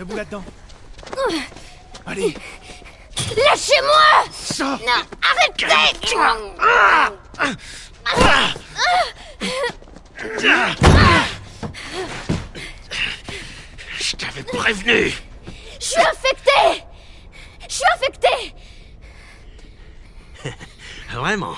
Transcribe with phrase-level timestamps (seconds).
[0.00, 0.42] Debout là-dedans.
[2.06, 2.34] Allez.
[3.36, 5.66] Lâchez-moi Ça Non, arrêtez
[13.98, 15.12] Je t'avais prévenu
[15.78, 16.84] Je suis infectée
[17.68, 18.54] Je suis infectée
[21.12, 21.56] Vraiment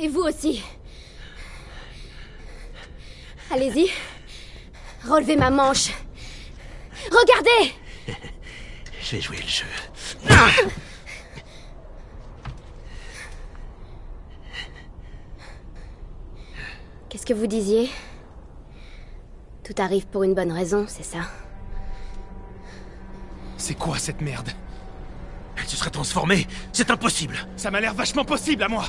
[0.00, 0.62] Et vous aussi.
[3.50, 3.90] Allez-y.
[5.04, 5.90] Relevez ma manche.
[7.10, 7.74] Regardez!
[9.02, 9.66] Je vais jouer le jeu.
[17.08, 17.90] Qu'est-ce que vous disiez?
[19.64, 21.20] Tout arrive pour une bonne raison, c'est ça?
[23.56, 24.50] C'est quoi cette merde?
[25.56, 26.46] Elle se serait transformée.
[26.72, 27.36] C'est impossible.
[27.56, 28.84] Ça m'a l'air vachement possible à moi.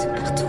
[0.00, 0.39] Passe partout.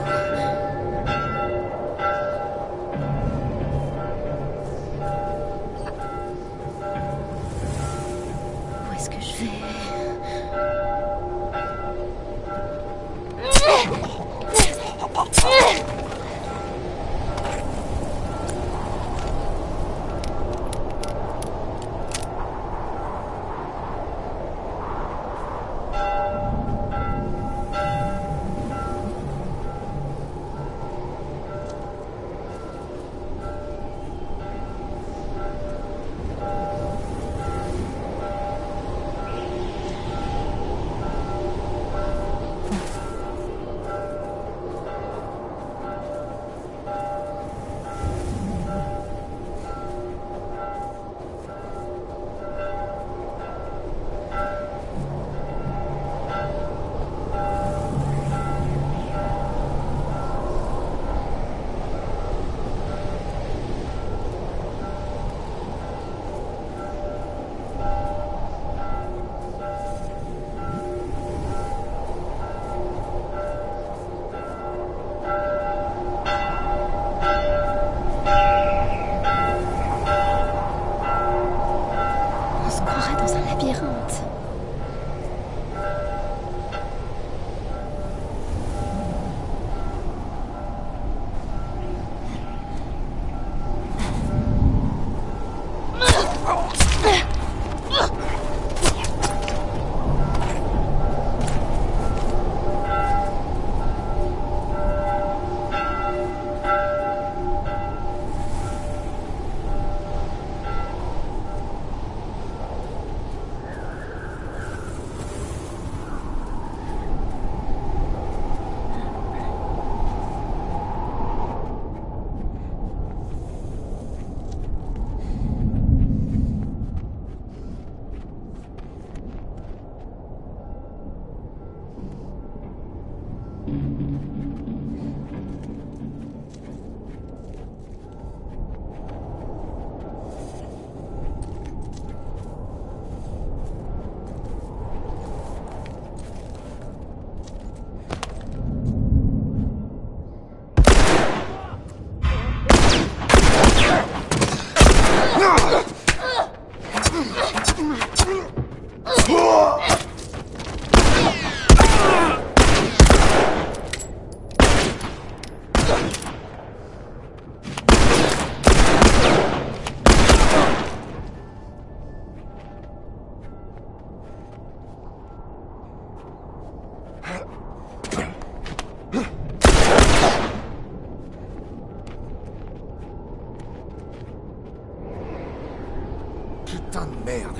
[187.32, 187.58] Merde.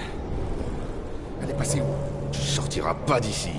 [1.42, 2.32] Elle est passée où?
[2.32, 3.52] Tu sortiras pas d'ici.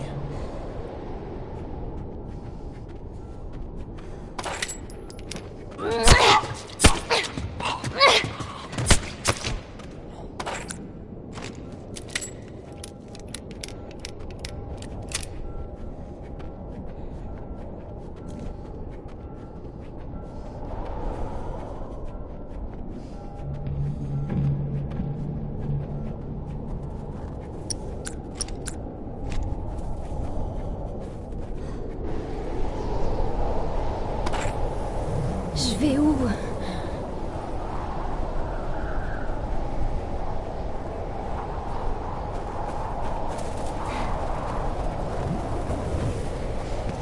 [35.83, 36.15] Je vais où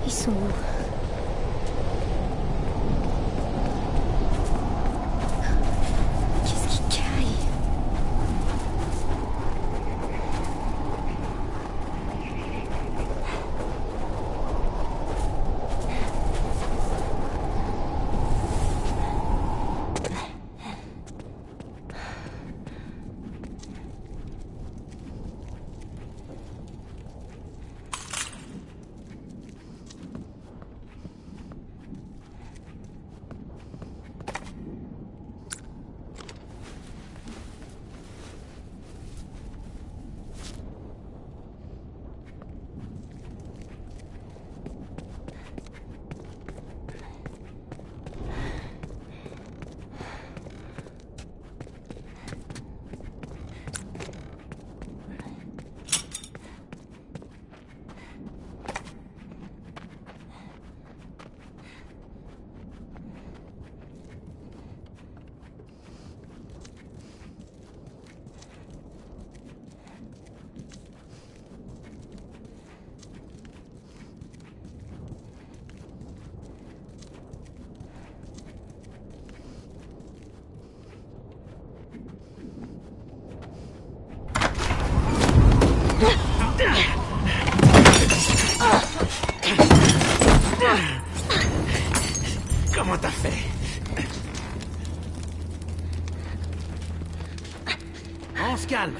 [0.06, 0.34] Ils sont où
[6.46, 7.36] Qu'est-ce qui caille
[92.74, 93.32] Comment t'as fait
[98.42, 98.94] On se calme.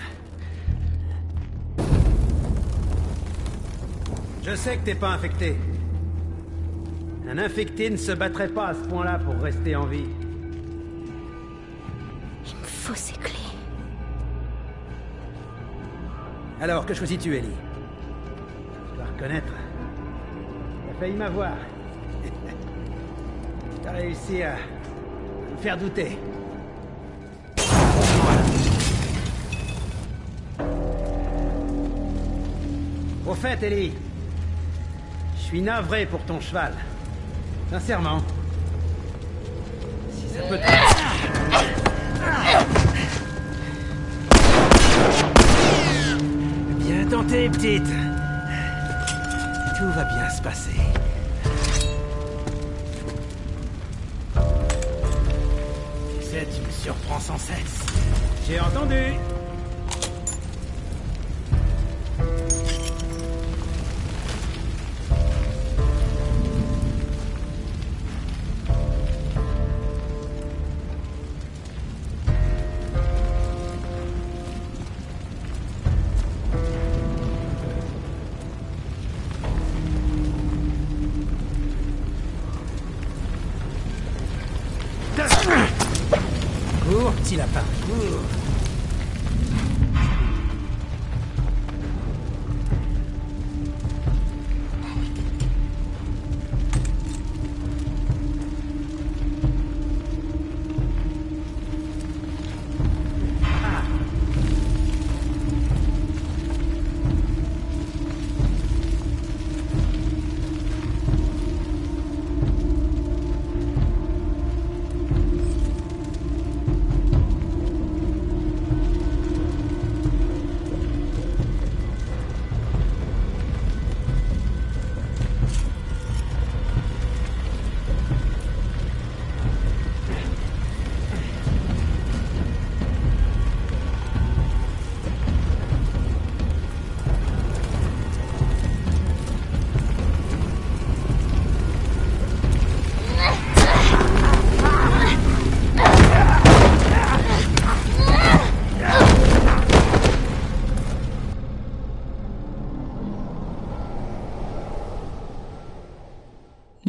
[4.43, 5.55] Je sais que t'es pas infecté.
[7.29, 10.09] Un infecté ne se battrait pas à ce point-là pour rester en vie.
[12.47, 13.35] Il me faut ces clés.
[16.61, 17.49] Alors, que choisis-tu, Ellie?
[18.91, 19.53] Je dois reconnaître.
[20.89, 21.57] T'as failli m'avoir.
[23.83, 24.57] T'as réussi à
[25.53, 26.19] me faire douter.
[33.27, 33.93] Au fait, Ellie,
[35.51, 36.73] suis navré pour ton cheval.
[37.73, 38.23] Sincèrement.
[40.13, 40.63] Si ça peut te...
[46.79, 47.83] Bien tenté, petite.
[49.77, 50.71] Tout va bien se passer.
[56.21, 57.87] Tu sais, tu me surprends sans cesse.
[58.47, 59.15] J'ai entendu.